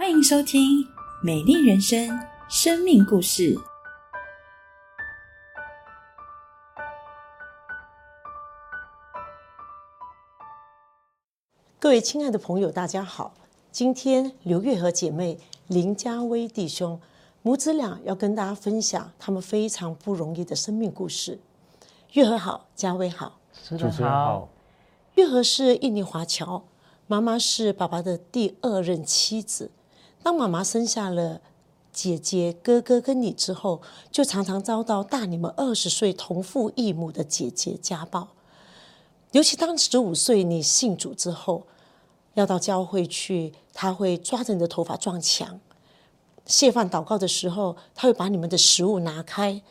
[0.00, 0.82] 欢迎收听
[1.22, 2.08] 《美丽人生》
[2.48, 3.54] 生命故事。
[11.78, 13.34] 各位亲爱的朋友，大家好！
[13.70, 16.98] 今天刘月和姐妹林家威弟兄
[17.42, 21.38] 母子俩要跟大家分享他们非常不容易的生命故事。
[22.12, 23.38] 月和好，家威好。
[23.68, 24.48] 主持人好。
[25.16, 26.64] 月和是印尼华侨，
[27.06, 29.70] 妈妈是爸爸的第二任妻子。
[30.22, 31.40] 当妈妈生下了
[31.92, 33.80] 姐姐、哥哥跟你之后，
[34.12, 38.28] 就常常遭到大你们二十岁同父异母的姐姐家暴。
[39.32, 41.66] 尤其当十五岁你信主之后，
[42.34, 45.60] 要到教会去，他会抓着你的头发撞墙。
[46.46, 49.62] 谢饭祷告的时候，他会把你们的食物拿开。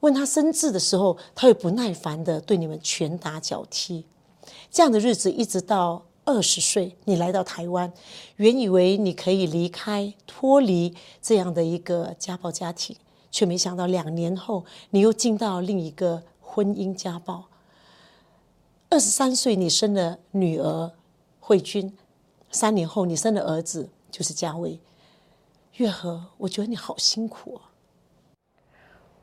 [0.00, 4.04] 问他生字的时候，他会不耐烦的对你们拳打脚踢。
[4.70, 7.92] 这样的日子一直到二十岁，你来到台湾，
[8.36, 12.96] 原以为你可以离开、脱离这样的一个家暴家庭，
[13.30, 17.44] 却没想到两年后，你又进到另一个婚姻家暴。
[18.88, 20.92] 二十三岁，你生了女儿
[21.40, 21.96] 慧君，
[22.50, 24.78] 三年后你生了儿子，就是嘉威。
[25.76, 27.72] 月和，我觉得你好辛苦啊。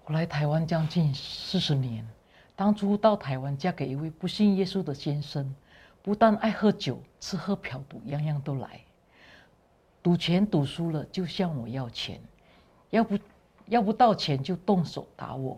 [0.06, 2.06] 我来台湾将近四十年，
[2.56, 5.56] 当初到台湾嫁给一位不信耶稣的先生，
[6.02, 8.82] 不但爱喝酒、吃喝嫖赌，样样都来。
[10.02, 12.22] 赌钱赌输了就向我要钱，
[12.90, 13.20] 要不
[13.68, 15.58] 要不到钱就动手打我。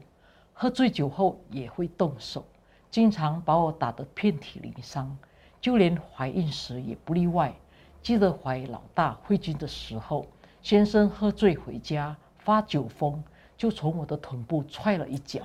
[0.53, 2.45] 喝醉酒后也会动手。
[2.89, 5.17] 经常把我打得遍体鳞伤，
[5.61, 7.53] 就连怀孕时也不例外。
[8.01, 10.27] 记得怀老大慧君的时候，
[10.61, 13.23] 先生喝醉回家发酒疯，
[13.55, 15.41] 就从我的臀部踹了一脚，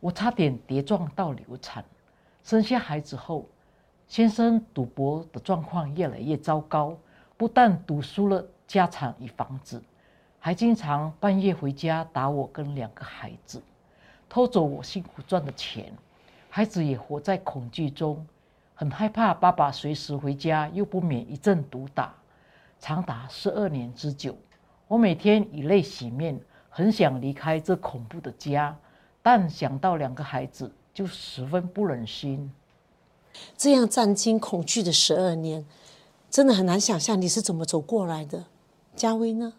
[0.00, 1.84] 我差点跌撞到流产。
[2.42, 3.46] 生下孩子后，
[4.08, 6.96] 先生赌博的状况越来越糟糕，
[7.36, 9.82] 不但赌输了家产与房子，
[10.38, 13.62] 还经常半夜回家打我跟两个孩子。
[14.28, 15.92] 偷走我辛苦赚的钱，
[16.50, 18.26] 孩子也活在恐惧中，
[18.74, 22.14] 很害怕爸爸随时回家，又不免一阵毒打，
[22.80, 24.36] 长达十二年之久。
[24.88, 28.76] 我每天以泪洗面，很想离开这恐怖的家，
[29.22, 32.52] 但想到两个孩子，就十分不忍心。
[33.56, 35.64] 这样战惊恐惧的十二年，
[36.30, 38.44] 真的很难想象你是怎么走过来的。
[38.94, 39.54] 嘉威呢？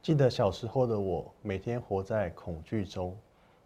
[0.00, 3.16] 记得小时候的我，每天活在恐惧中。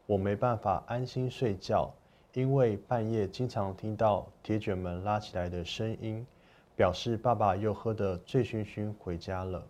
[0.07, 1.93] 我没办法安心睡觉，
[2.33, 6.27] 因为半夜经常听到铁卷门拉起来的声音，
[6.75, 9.63] 表示爸爸又喝得醉醺醺回家了。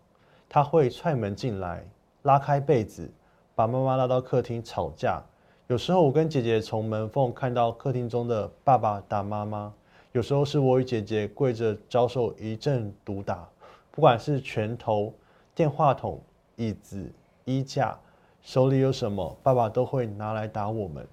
[0.48, 1.84] 他会踹门进来，
[2.22, 3.10] 拉开被子，
[3.54, 5.22] 把妈妈拉到客厅吵架。
[5.72, 9.72] 有时候我跟姐姐从门缝看到客厅中的爸爸打妈妈，
[10.12, 13.48] 有时候是我与姐姐跪着遭受一阵毒打，
[13.90, 15.14] 不管是拳头、
[15.54, 16.20] 电话筒、
[16.56, 17.10] 椅子、
[17.46, 17.98] 衣架。
[18.42, 21.08] 手里有什么，爸爸都会拿来打我们。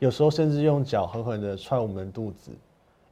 [0.00, 2.50] 有时候甚至用脚狠狠地踹我们肚子，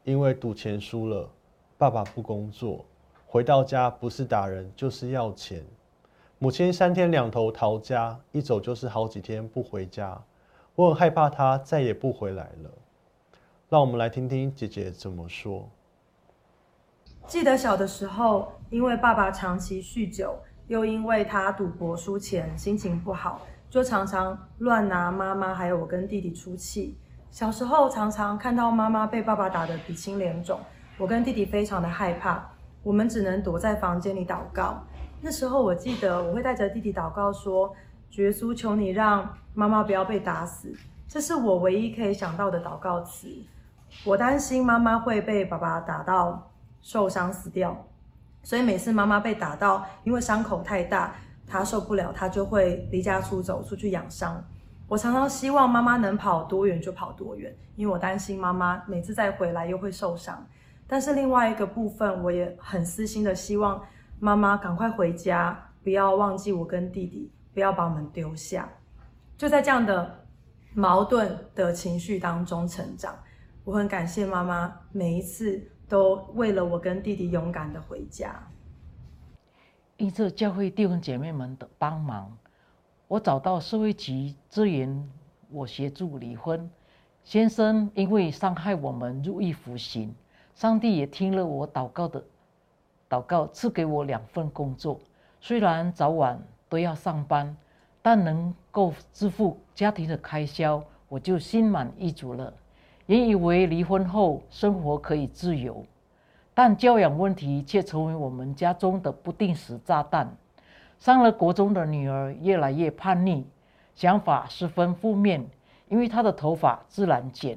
[0.02, 1.30] 因为赌钱输了，
[1.78, 2.84] 爸爸不工作，
[3.24, 5.64] 回到家不是打人就是要钱。
[6.38, 10.20] 母亲三天两头逃家，一走就是好几天不回家。
[10.74, 12.70] 我很害怕她再也不回来了。
[13.68, 15.68] 让我们来听听姐姐怎么说。
[17.26, 20.36] 记得小的时候，因为爸爸长期酗酒。
[20.66, 26.96] 又因为他赌博输钱，心情不好，就常常乱拿妈妈还有我跟弟弟出气。
[27.30, 30.58] 小时候常常看到妈妈被爸爸打得鼻青脸肿，
[30.96, 32.50] 我跟弟弟非常的害怕，
[32.82, 34.82] 我们只能躲在房间里祷告。
[35.24, 37.74] 那时候我记得我会带着弟弟祷告说
[38.12, 40.70] ：“耶稣，求你让妈妈不要被打死。”
[41.08, 43.26] 这是我唯一可以想到的祷告词。
[44.04, 46.50] 我担心妈妈会被爸爸打到
[46.82, 47.86] 受伤死掉。
[48.42, 51.14] 所以每次妈妈被打到，因为伤口太大，
[51.46, 54.44] 她受不了，她就会离家出走，出去养伤。
[54.86, 60.46] 我常常希望妈妈能跑多远就跑多远，因为我担心妈妈每次再回来又会受伤。
[60.86, 63.82] 但是另外一个部分，我也很私心的希望
[64.18, 68.68] 妈妈赶快回家，不要忘记我跟弟弟，不要把我们丢下。
[69.36, 70.26] 就在这样的
[70.74, 73.14] 矛盾的情绪当中成长，
[73.64, 75.70] 我很感谢妈妈每一次。
[75.86, 78.34] 都为了我跟弟弟勇敢的回家。
[79.98, 82.34] 因着教会弟兄姐妹们的帮忙，
[83.06, 85.06] 我找到社会局支援
[85.50, 86.68] 我协助离婚。
[87.22, 90.14] 先生因为伤害我们入狱服刑，
[90.54, 92.24] 上帝也听了我祷告的
[93.14, 94.98] 祷告，赐给我两份工作。
[95.40, 97.56] 虽然早晚都要上班，
[98.02, 102.52] 但能够支付家庭的开销，我就心满意足了。
[103.06, 105.84] 原以为离婚后生活可以自由，
[106.54, 110.36] 但教养问题却成为我们家中的不定时炸弹。
[110.98, 113.46] 上了国中的女儿越来越叛逆，
[113.94, 115.46] 想法十分负面，
[115.88, 117.56] 因为她的头发自然剪，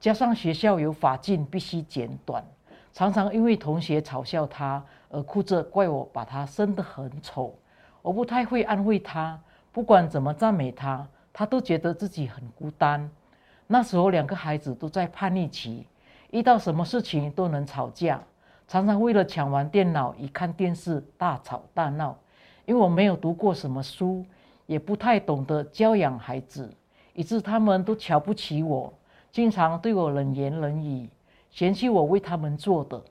[0.00, 2.44] 加上学校有法禁必须剪短，
[2.98, 7.56] 常常因为同学嘲笑他而哭着怪我把他生得很丑。
[8.02, 9.38] 我不太会安慰他，
[9.70, 13.08] 不管怎么赞美他，他都觉得自己很孤单。
[13.68, 15.86] 那时候两个孩子都在叛逆期，
[16.32, 18.20] 遇到什么事情都能吵架，
[18.66, 22.18] 常常为了抢完电脑一看电视大吵大闹。
[22.66, 24.26] 因为我没有读过什么书，
[24.66, 26.68] 也不太懂得教养孩子，
[27.14, 28.92] 以致他们都瞧不起我，
[29.30, 31.08] 经常对我冷言冷语，
[31.50, 33.02] 嫌弃我为他们做的。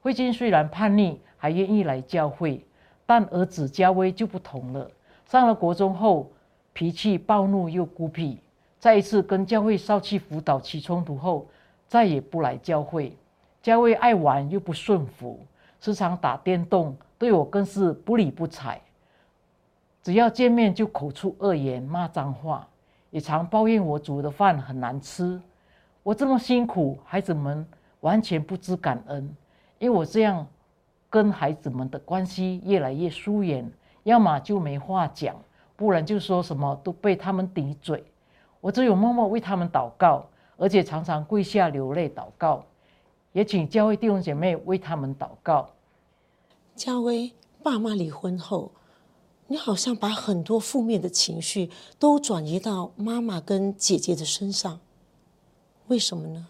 [0.00, 2.64] 慧金虽然叛逆，还愿意来教会，
[3.04, 4.90] 但儿子嘉威就不同了。
[5.26, 6.30] 上了国中后，
[6.72, 8.38] 脾气暴怒又孤僻。
[8.78, 11.46] 在一次跟教会少气辅导起冲突后，
[11.86, 13.14] 再也不来教会。
[13.62, 15.38] 嘉威爱玩又不顺服，
[15.80, 18.80] 时常打电动，对我更是不理不睬。
[20.02, 22.66] 只要见面就口出恶言、骂脏话，
[23.10, 25.38] 也常抱怨我煮的饭很难吃。
[26.02, 27.66] 我这么辛苦，孩子们
[28.00, 29.36] 完全不知感恩，
[29.78, 30.46] 因为我这样
[31.08, 33.70] 跟孩子们的关系越来越疏远，
[34.02, 35.34] 要么就没话讲，
[35.76, 38.04] 不然就说什么都被他们顶嘴。
[38.60, 40.26] 我只有默默为他们祷告，
[40.56, 42.64] 而且常常跪下流泪祷告，
[43.32, 45.70] 也请教会弟兄姐妹为他们祷告。
[46.74, 47.32] 嘉威
[47.62, 48.72] 爸妈离婚后。
[49.52, 54.78] 你好像把很多负面的情绪都转移到妈妈跟姐姐的身上，
[55.88, 56.46] 为什么呢？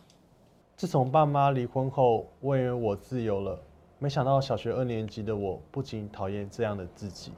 [0.81, 3.61] 自从爸妈离婚后，我以为我自由了，
[3.99, 7.32] 没想到小学二年级的我不仅讨厌这样的自己，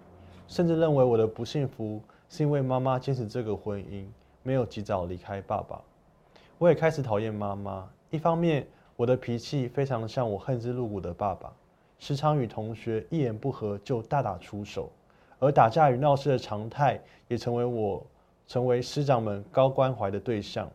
[0.46, 4.06] 甚至认为我的不幸福是因为妈妈坚持这个婚姻，
[4.44, 5.82] 没有及早离开爸爸。
[6.56, 11.52] 我也开始讨厌妈妈，一方面我的脾气非常像我恨之入骨的爸爸，
[11.98, 14.88] 时常与同学一言不合就大打出手。
[15.40, 18.06] 而打架与闹事的常态，也成为我
[18.46, 20.70] 成为师长们高关怀的对象。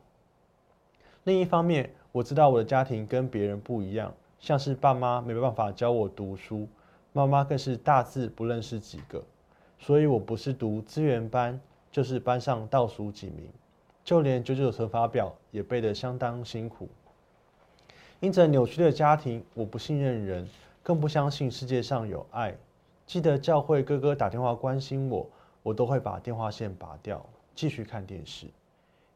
[1.23, 6.67] 另一方面，我知道我的家庭跟别人不一样，像是爸妈没办法教我读书，
[7.13, 9.23] 妈妈更是大字不认识几个，
[9.77, 11.61] 所以我不是读资源班，
[11.91, 13.47] 就是班上倒数几名，
[14.03, 16.89] 就连九九乘法表也背得相当辛苦。
[18.19, 20.49] 因着扭曲的家庭，我不信任人，
[20.81, 22.55] 更不相信世界上有爱。
[23.05, 25.29] 记得教会哥哥打电话关心我，
[25.61, 27.23] 我都会把电话线拔掉，
[27.53, 28.47] 继续看电视，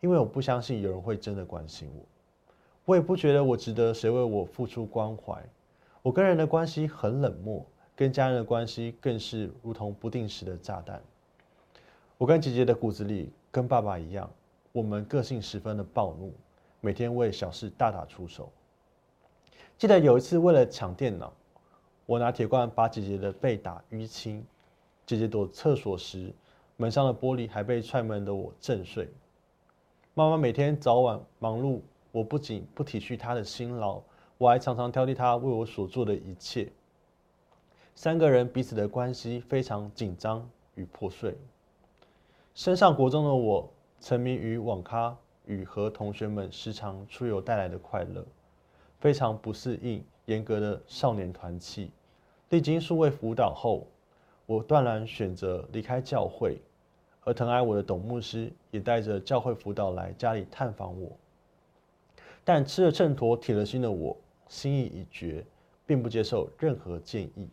[0.01, 2.05] 因为我不相信有人会真的关心我。
[2.91, 5.41] 我也不觉得我值得谁为我付出关怀。
[6.01, 7.65] 我跟人的关系很冷漠，
[7.95, 11.01] 跟家人的关系更是如同不定时的炸弹。
[12.17, 14.29] 我跟姐姐的骨子里跟爸爸一样，
[14.73, 16.33] 我们个性十分的暴怒，
[16.81, 18.51] 每天为小事大打出手。
[19.77, 21.31] 记得有一次为了抢电脑。
[22.05, 24.45] 我拿铁罐把姐姐的背打淤青，
[25.05, 26.33] 姐姐躲厕所时，
[26.75, 29.07] 门上的玻璃还被踹门的我震碎。
[30.13, 31.79] 妈妈每天早晚忙碌，
[32.11, 34.01] 我不仅不体恤他的辛劳，
[34.37, 36.71] 我还常常挑剔他为我所做的一切。
[37.95, 41.37] 三个人彼此的关系非常紧张与破碎。
[42.53, 43.69] 升上国中的我，
[43.99, 45.15] 沉迷于网咖
[45.45, 48.25] 与和同学们时常出游带来的快乐，
[48.99, 51.91] 非常不适应严格的少年团契。
[52.49, 53.87] 历经数位辅导后，
[54.45, 56.59] 我断然选择离开教会，
[57.23, 61.09] 而疼爱我的董牧师也带着教会辅导来家里探访我。
[62.43, 64.17] 但吃了秤砣铁了心的我，
[64.47, 65.45] 心意已决，
[65.85, 67.49] 并不接受任何建议。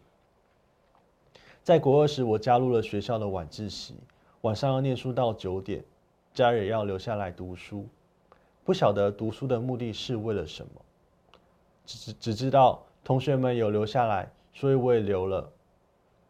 [1.63, 3.95] 在国二时，我加入了学校的晚自习，
[4.41, 5.85] 晚上要念书到九点，
[6.33, 7.87] 家人要留下来读书。
[8.65, 10.83] 不晓得读书的目的是为了什么，
[11.85, 14.31] 只只知道同学们有留下来。
[14.55, 15.49] 所以我也留了。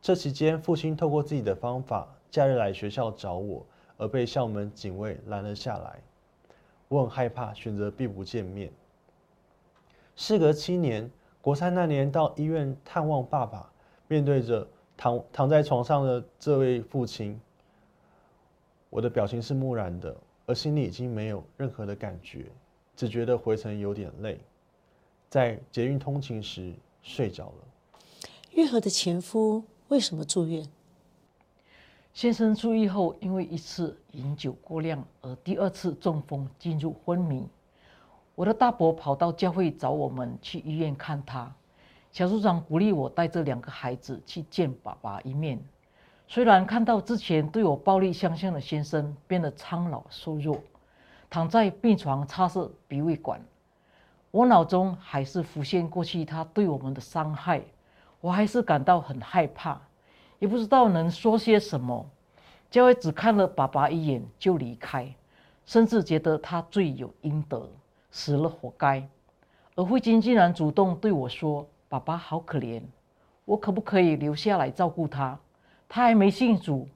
[0.03, 3.65] 这期间，父亲透过自己的方法，假日来学校找我，
[3.97, 6.03] 而被校门警卫拦了下来。
[6.89, 8.73] 我很害怕，选择并不见面。
[10.17, 13.71] 事隔七年，国三那年到医院探望爸爸，
[14.09, 14.67] 面对着
[14.97, 17.41] 躺躺在床上的这位父亲，
[18.91, 20.17] 我的表情是木然的，
[20.47, 22.47] 而心里已经没有任何的感觉，
[22.97, 24.41] 只觉得回程有点累，
[25.29, 27.55] 在捷运通勤时睡着了。
[28.53, 30.67] 月和的前夫为什么住院？
[32.13, 37.47] 先生出狱后，因为一次饮酒过量而第二次中风进入昏迷。
[38.35, 41.53] 我的大伯跑到教会找我们去医院看他。
[42.11, 45.63] 小组长鼓励我带着两个孩子去见爸爸一面。
[46.27, 50.59] 虽然看到之前对我暴力相向的先生变得苍老瘦弱，
[51.31, 53.41] 躺在病床插设鼻胃管，
[54.31, 57.63] 我脑中还是浮现过去他对我们的伤害，
[58.21, 59.81] 我还是感到很害怕，
[60.39, 62.07] 也不知道能说些什么。
[62.71, 65.13] 教会只看了爸爸一眼就离开，
[65.65, 67.69] 甚至觉得他罪有应得，
[68.11, 69.09] 死了活该。
[69.75, 72.83] 而慧金竟然主动对我说：“爸爸好可怜，
[73.45, 75.39] 我可不可以留下来照顾他？
[75.89, 76.87] 他还没信主，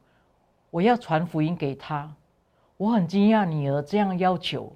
[0.70, 2.12] 我要传福音给他。”
[2.76, 4.72] 我很惊讶女儿这样要求。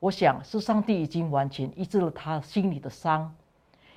[0.00, 3.34] 我想是上帝已经完全医治了他心里的伤，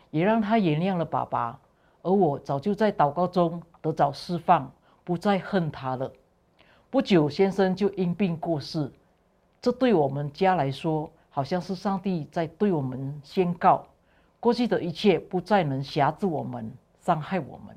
[0.10, 1.60] 也让他原谅了爸爸，
[2.02, 4.72] 而我早就在祷告中得早释放，
[5.04, 6.12] 不再恨他了。
[6.90, 8.92] 不久，先生就因病过世，
[9.62, 13.86] 这对我们家来说，好像是上帝在对我们宣告：
[14.40, 17.76] 过去的一切不再能辖制我们、伤害我们。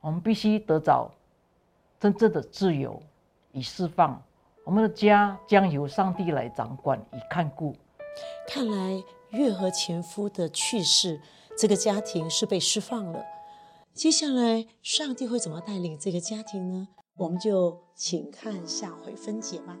[0.00, 1.10] 我们必须得找
[1.98, 3.02] 真正的自由
[3.52, 4.20] 与释放。
[4.64, 7.74] 我们的家将由上帝来掌管与看顾。
[8.48, 11.20] 看来月和前夫的去世，
[11.56, 13.24] 这个家庭是被释放了。
[13.96, 16.88] 接下来，上帝会怎么带领这个家庭呢？
[17.16, 19.78] 我们就请看下回分解吧。